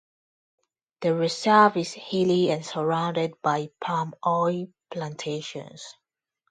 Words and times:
The 1.01 1.13
reserve 1.13 1.77
is 1.77 1.93
hilly 1.93 2.49
and 2.49 2.65
surrounded 2.65 3.39
by 3.43 3.69
palm 3.79 4.15
oil 4.25 4.65
plantations. 4.89 5.93